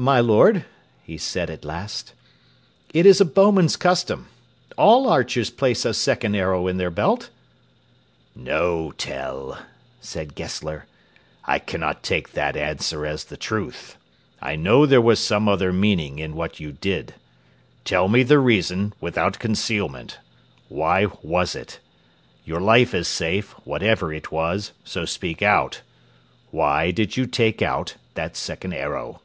[0.00, 0.64] "My lord,"
[1.02, 2.12] he said at last,
[2.94, 4.28] "it is a bowman's custom.
[4.76, 7.30] All archers place a second arrow in their belt."
[8.36, 9.58] "No, Tell,"
[10.00, 10.86] said Gessler,
[11.46, 13.96] "I cannot take that answer as the truth.
[14.40, 17.14] I know there was some other meaning in what you did.
[17.84, 20.20] Tell me the reason without concealment.
[20.68, 21.80] Why was it?
[22.44, 25.80] Your life is safe, whatever it was, so speak out.
[26.52, 29.22] Why did you take out that second arrow?"